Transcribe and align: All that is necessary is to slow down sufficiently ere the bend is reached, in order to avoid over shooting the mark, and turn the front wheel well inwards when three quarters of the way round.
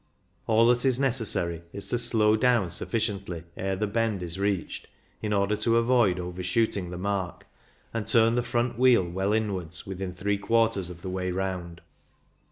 All 0.47 0.65
that 0.65 0.83
is 0.83 0.97
necessary 0.97 1.61
is 1.73 1.87
to 1.89 1.99
slow 1.99 2.35
down 2.35 2.71
sufficiently 2.71 3.43
ere 3.55 3.75
the 3.75 3.85
bend 3.85 4.23
is 4.23 4.39
reached, 4.39 4.87
in 5.21 5.31
order 5.31 5.55
to 5.57 5.77
avoid 5.77 6.19
over 6.19 6.41
shooting 6.41 6.89
the 6.89 6.97
mark, 6.97 7.45
and 7.93 8.07
turn 8.07 8.33
the 8.33 8.41
front 8.41 8.79
wheel 8.79 9.07
well 9.07 9.31
inwards 9.31 9.85
when 9.85 10.11
three 10.15 10.39
quarters 10.39 10.89
of 10.89 11.03
the 11.03 11.09
way 11.11 11.29
round. 11.29 11.81